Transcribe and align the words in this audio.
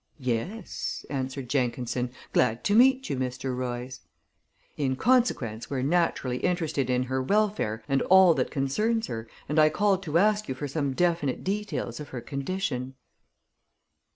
"Yes," 0.17 1.05
answered 1.11 1.47
Jenkinson. 1.47 2.09
"Glad 2.33 2.63
to 2.63 2.73
meet 2.73 3.07
you, 3.07 3.15
Mr. 3.17 3.55
Royce." 3.55 3.99
"In 4.75 4.95
consequence, 4.95 5.69
we're 5.69 5.83
naturally 5.83 6.37
interested 6.37 6.89
in 6.89 7.03
her 7.03 7.21
welfare 7.21 7.83
and 7.87 8.01
all 8.01 8.33
that 8.33 8.49
concerns 8.49 9.05
her, 9.05 9.27
and 9.47 9.59
I 9.59 9.69
called 9.69 10.01
to 10.01 10.17
ask 10.17 10.49
you 10.49 10.55
for 10.55 10.67
some 10.67 10.93
definite 10.93 11.43
details 11.43 11.99
of 11.99 12.09
her 12.09 12.21
condition." 12.21 12.95